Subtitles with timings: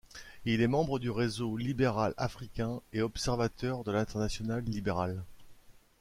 [0.45, 5.21] Il est membre du Réseau Libéral Africain et observateur de l'Internationale Libérale.